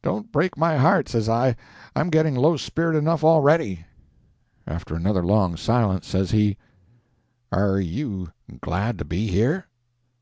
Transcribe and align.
"Don't 0.00 0.32
break 0.32 0.56
my 0.56 0.78
heart," 0.78 1.10
says 1.10 1.28
I; 1.28 1.54
"I'm 1.94 2.08
getting 2.08 2.34
low 2.34 2.56
spirited 2.56 3.02
enough 3.02 3.22
already." 3.22 3.84
After 4.66 4.94
another 4.94 5.22
long 5.22 5.58
silence, 5.58 6.06
says 6.08 6.30
he— 6.30 6.56
"Are 7.52 7.78
you 7.78 8.30
glad 8.62 8.96
to 8.96 9.04
be 9.04 9.26
here?" 9.26 9.66